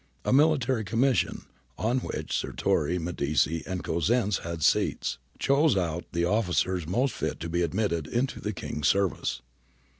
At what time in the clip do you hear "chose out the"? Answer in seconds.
5.37-6.25